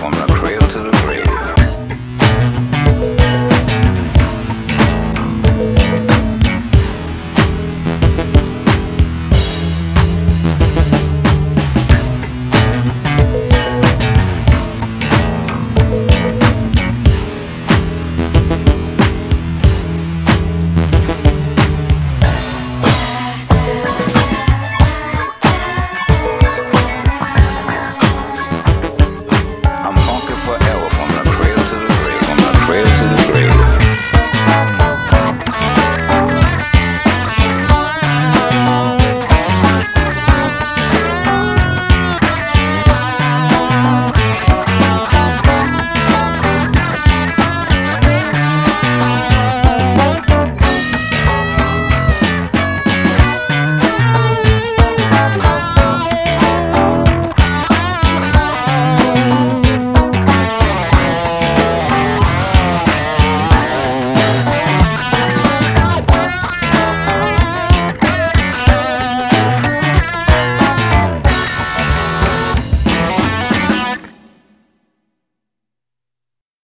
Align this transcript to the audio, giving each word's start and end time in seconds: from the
from 0.00 0.12
the 0.12 0.39